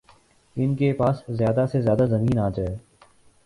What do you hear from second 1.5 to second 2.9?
سے زیادہ زمین آجائے